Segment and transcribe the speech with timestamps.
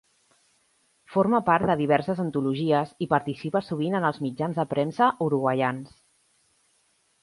[1.15, 5.99] Forma part de diverses antologies i participa sovint en els mitjans de premsa uruguaians.